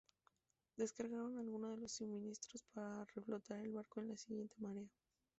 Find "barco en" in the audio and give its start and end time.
3.71-4.07